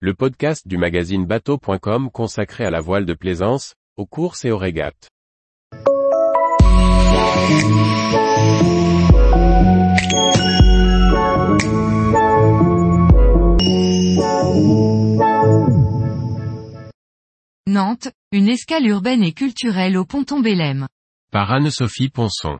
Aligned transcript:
le 0.00 0.12
podcast 0.12 0.68
du 0.68 0.76
magazine 0.76 1.24
bateau.com 1.24 2.10
consacré 2.10 2.66
à 2.66 2.70
la 2.70 2.80
voile 2.80 3.06
de 3.06 3.14
plaisance, 3.14 3.74
aux 3.96 4.04
courses 4.04 4.44
et 4.44 4.50
aux 4.50 4.58
régates. 4.58 5.08
Nantes, 17.66 18.08
une 18.32 18.48
escale 18.48 18.86
urbaine 18.86 19.22
et 19.22 19.32
culturelle 19.32 19.96
au 19.96 20.04
ponton 20.04 20.40
Bélème. 20.40 20.88
Par 21.32 21.50
Anne-Sophie 21.50 22.10
Ponson. 22.10 22.58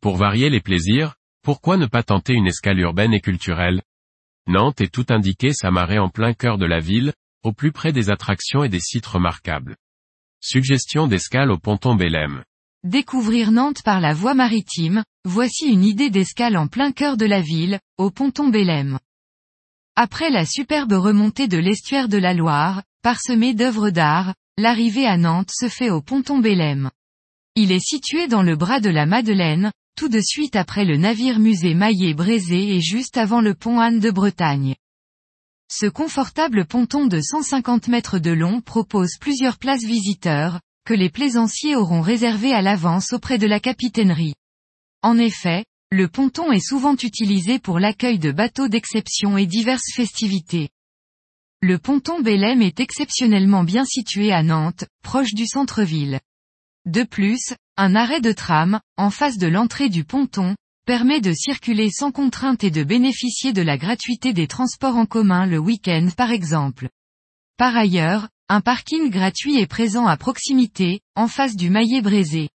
Pour 0.00 0.16
varier 0.16 0.48
les 0.48 0.62
plaisirs, 0.62 1.16
pourquoi 1.42 1.76
ne 1.76 1.84
pas 1.84 2.02
tenter 2.02 2.32
une 2.32 2.46
escale 2.46 2.80
urbaine 2.80 3.12
et 3.12 3.20
culturelle? 3.20 3.82
Nantes 4.46 4.80
est 4.80 4.92
tout 4.92 5.06
indiqué 5.10 5.52
s'amarrer 5.52 5.98
en 5.98 6.08
plein 6.08 6.32
cœur 6.32 6.58
de 6.58 6.66
la 6.66 6.80
ville, 6.80 7.12
au 7.42 7.52
plus 7.52 7.72
près 7.72 7.92
des 7.92 8.10
attractions 8.10 8.64
et 8.64 8.68
des 8.68 8.80
sites 8.80 9.06
remarquables. 9.06 9.76
Suggestion 10.40 11.06
d'escale 11.06 11.50
au 11.50 11.58
ponton 11.58 11.94
Bélème. 11.94 12.42
Découvrir 12.82 13.52
Nantes 13.52 13.82
par 13.82 14.00
la 14.00 14.14
voie 14.14 14.34
maritime, 14.34 15.04
voici 15.24 15.66
une 15.66 15.84
idée 15.84 16.08
d'escale 16.08 16.56
en 16.56 16.66
plein 16.66 16.92
cœur 16.92 17.16
de 17.16 17.26
la 17.26 17.42
ville, 17.42 17.78
au 17.98 18.10
ponton 18.10 18.48
Bélème. 18.48 18.98
Après 19.96 20.30
la 20.30 20.46
superbe 20.46 20.92
remontée 20.92 21.46
de 21.46 21.58
l'estuaire 21.58 22.08
de 22.08 22.16
la 22.16 22.32
Loire, 22.32 22.82
parsemée 23.02 23.52
d'œuvres 23.52 23.90
d'art, 23.90 24.34
l'arrivée 24.56 25.06
à 25.06 25.18
Nantes 25.18 25.50
se 25.52 25.68
fait 25.68 25.90
au 25.90 26.00
ponton 26.00 26.38
Bélème. 26.38 26.90
Il 27.54 27.72
est 27.72 27.84
situé 27.84 28.28
dans 28.28 28.42
le 28.42 28.56
bras 28.56 28.80
de 28.80 28.88
la 28.88 29.04
Madeleine, 29.04 29.72
tout 30.00 30.08
de 30.08 30.22
suite 30.22 30.56
après 30.56 30.86
le 30.86 30.96
navire 30.96 31.38
musée 31.38 31.74
maillé 31.74 32.14
Brézé 32.14 32.74
et 32.74 32.80
juste 32.80 33.18
avant 33.18 33.42
le 33.42 33.52
pont 33.52 33.80
Anne 33.80 34.00
de 34.00 34.10
Bretagne. 34.10 34.74
Ce 35.70 35.84
confortable 35.84 36.64
ponton 36.64 37.06
de 37.06 37.20
150 37.20 37.88
mètres 37.88 38.18
de 38.18 38.30
long 38.30 38.62
propose 38.62 39.18
plusieurs 39.20 39.58
places 39.58 39.84
visiteurs, 39.84 40.58
que 40.86 40.94
les 40.94 41.10
plaisanciers 41.10 41.76
auront 41.76 42.00
réservées 42.00 42.54
à 42.54 42.62
l'avance 42.62 43.12
auprès 43.12 43.36
de 43.36 43.46
la 43.46 43.60
capitainerie. 43.60 44.32
En 45.02 45.18
effet, 45.18 45.66
le 45.92 46.08
ponton 46.08 46.50
est 46.50 46.66
souvent 46.66 46.94
utilisé 46.94 47.58
pour 47.58 47.78
l'accueil 47.78 48.18
de 48.18 48.32
bateaux 48.32 48.68
d'exception 48.68 49.36
et 49.36 49.44
diverses 49.44 49.92
festivités. 49.94 50.70
Le 51.60 51.78
ponton 51.78 52.22
Bélème 52.22 52.62
est 52.62 52.80
exceptionnellement 52.80 53.64
bien 53.64 53.84
situé 53.84 54.32
à 54.32 54.42
Nantes, 54.42 54.86
proche 55.02 55.34
du 55.34 55.46
centre-ville. 55.46 56.20
De 56.90 57.04
plus, 57.04 57.54
un 57.76 57.94
arrêt 57.94 58.20
de 58.20 58.32
tram, 58.32 58.80
en 58.96 59.10
face 59.10 59.38
de 59.38 59.46
l'entrée 59.46 59.90
du 59.90 60.02
ponton, 60.02 60.56
permet 60.86 61.20
de 61.20 61.32
circuler 61.32 61.88
sans 61.88 62.10
contrainte 62.10 62.64
et 62.64 62.72
de 62.72 62.82
bénéficier 62.82 63.52
de 63.52 63.62
la 63.62 63.78
gratuité 63.78 64.32
des 64.32 64.48
transports 64.48 64.96
en 64.96 65.06
commun 65.06 65.46
le 65.46 65.58
week-end 65.58 66.08
par 66.16 66.32
exemple. 66.32 66.88
Par 67.56 67.76
ailleurs, 67.76 68.28
un 68.48 68.60
parking 68.60 69.08
gratuit 69.08 69.60
est 69.60 69.68
présent 69.68 70.08
à 70.08 70.16
proximité, 70.16 70.98
en 71.14 71.28
face 71.28 71.54
du 71.54 71.70
maillet 71.70 72.02
Brézé. 72.02 72.48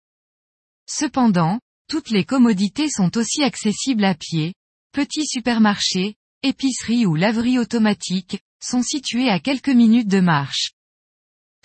Cependant, 0.91 1.61
toutes 1.89 2.11
les 2.11 2.25
commodités 2.25 2.91
sont 2.91 3.17
aussi 3.17 3.45
accessibles 3.45 4.05
à 4.05 4.17
pied, 4.17 4.55
petits 4.91 5.27
supermarchés, 5.27 6.17
épiceries 6.43 7.07
ou 7.07 7.15
laveries 7.15 7.61
automatiques, 7.61 8.41
sont 8.61 8.83
situés 8.83 9.29
à 9.29 9.39
quelques 9.39 9.69
minutes 9.69 10.09
de 10.09 10.19
marche. 10.19 10.74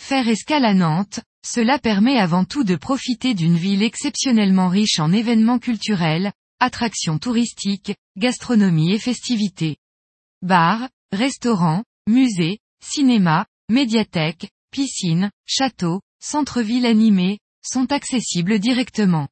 Faire 0.09 0.27
escale 0.27 0.65
à 0.65 0.73
Nantes, 0.73 1.19
cela 1.45 1.77
permet 1.77 2.17
avant 2.17 2.43
tout 2.43 2.63
de 2.63 2.75
profiter 2.75 3.35
d'une 3.35 3.57
ville 3.57 3.83
exceptionnellement 3.83 4.67
riche 4.67 4.97
en 4.97 5.11
événements 5.11 5.59
culturels, 5.59 6.33
attractions 6.59 7.19
touristiques, 7.19 7.93
gastronomie 8.17 8.91
et 8.91 8.97
festivités. 8.97 9.77
Bars, 10.41 10.89
restaurants, 11.11 11.83
musées, 12.07 12.57
cinéma, 12.83 13.45
médiathèques, 13.69 14.49
piscines, 14.71 15.29
châteaux, 15.45 16.01
centre-ville 16.19 16.87
animés, 16.87 17.37
sont 17.61 17.91
accessibles 17.91 18.57
directement. 18.57 19.27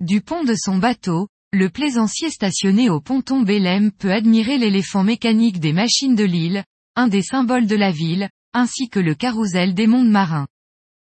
Du 0.00 0.20
pont 0.20 0.42
de 0.42 0.56
son 0.56 0.78
bateau, 0.78 1.28
le 1.52 1.70
plaisancier 1.70 2.30
stationné 2.30 2.90
au 2.90 3.00
ponton 3.00 3.42
Bélème 3.42 3.92
peut 3.92 4.10
admirer 4.10 4.58
l'éléphant 4.58 5.04
mécanique 5.04 5.60
des 5.60 5.72
machines 5.72 6.16
de 6.16 6.24
l'île, 6.24 6.64
un 6.96 7.06
des 7.06 7.22
symboles 7.22 7.68
de 7.68 7.76
la 7.76 7.92
ville, 7.92 8.30
ainsi 8.56 8.88
que 8.88 8.98
le 8.98 9.14
carrousel 9.14 9.74
des 9.74 9.86
mondes 9.86 10.08
marins. 10.08 10.48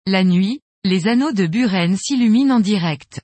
La 0.05 0.23
nuit, 0.23 0.61
les 0.83 1.07
anneaux 1.07 1.31
de 1.31 1.47
Buren 1.47 1.97
s'illuminent 1.97 2.57
en 2.57 2.59
direct. 2.59 3.21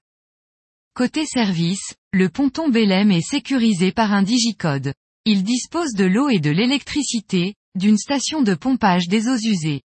Côté 0.96 1.28
service, 1.28 1.94
le 2.12 2.30
ponton 2.30 2.70
Bélème 2.70 3.12
est 3.12 3.22
sécurisé 3.22 3.92
par 3.92 4.14
un 4.14 4.24
digicode. 4.24 4.96
Il 5.26 5.44
dispose 5.44 5.94
de 5.94 6.06
l'eau 6.06 6.30
et 6.30 6.40
de 6.40 6.50
l'électricité, 6.50 7.54
d'une 7.76 8.00
station 8.00 8.42
de 8.42 8.56
pompage 8.56 9.08
des 9.08 9.28
eaux 9.28 9.38
usées. 9.38 9.84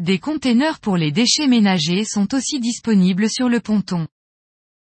Des 0.00 0.18
containers 0.18 0.80
pour 0.80 0.96
les 0.96 1.12
déchets 1.12 1.46
ménagers 1.46 2.04
sont 2.04 2.34
aussi 2.34 2.58
disponibles 2.58 3.30
sur 3.30 3.48
le 3.48 3.60
ponton. 3.60 4.08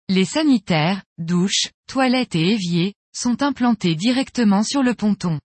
Les 0.09 0.25
sanitaires, 0.25 1.03
douches, 1.17 1.71
toilettes 1.87 2.35
et 2.35 2.51
éviers, 2.51 2.93
sont 3.15 3.41
implantés 3.41 3.95
directement 3.95 4.61
sur 4.61 4.83
le 4.83 4.93
ponton. 4.93 5.39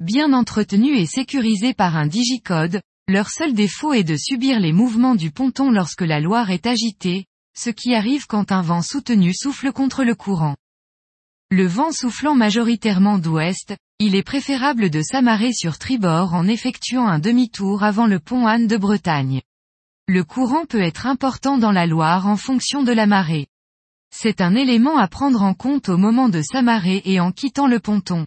Bien 0.00 0.32
entretenus 0.32 0.96
et 0.96 1.06
sécurisés 1.06 1.74
par 1.74 1.96
un 1.96 2.06
digicode, 2.06 2.80
leur 3.08 3.30
seul 3.30 3.52
défaut 3.52 3.92
est 3.92 4.04
de 4.04 4.16
subir 4.16 4.60
les 4.60 4.72
mouvements 4.72 5.16
du 5.16 5.32
ponton 5.32 5.72
lorsque 5.72 6.02
la 6.02 6.20
Loire 6.20 6.50
est 6.50 6.66
agitée, 6.66 7.26
ce 7.58 7.70
qui 7.70 7.94
arrive 7.94 8.26
quand 8.28 8.52
un 8.52 8.62
vent 8.62 8.80
soutenu 8.80 9.34
souffle 9.34 9.72
contre 9.72 10.04
le 10.04 10.14
courant. 10.14 10.54
Le 11.50 11.66
vent 11.66 11.90
soufflant 11.90 12.36
majoritairement 12.36 13.18
d'ouest, 13.18 13.74
il 13.98 14.14
est 14.14 14.22
préférable 14.22 14.88
de 14.88 15.02
s'amarrer 15.02 15.52
sur 15.52 15.78
tribord 15.78 16.32
en 16.32 16.46
effectuant 16.46 17.08
un 17.08 17.18
demi-tour 17.18 17.82
avant 17.82 18.06
le 18.06 18.20
pont 18.20 18.46
Anne 18.46 18.68
de 18.68 18.76
Bretagne. 18.76 19.42
Le 20.06 20.22
courant 20.22 20.64
peut 20.64 20.80
être 20.80 21.08
important 21.08 21.58
dans 21.58 21.72
la 21.72 21.88
Loire 21.88 22.28
en 22.28 22.36
fonction 22.36 22.84
de 22.84 22.92
la 22.92 23.06
marée. 23.06 23.48
C'est 24.14 24.42
un 24.42 24.54
élément 24.54 24.96
à 24.96 25.08
prendre 25.08 25.42
en 25.42 25.54
compte 25.54 25.88
au 25.88 25.96
moment 25.96 26.28
de 26.28 26.40
s'amarrer 26.40 27.02
et 27.04 27.18
en 27.18 27.32
quittant 27.32 27.66
le 27.66 27.80
ponton. 27.80 28.26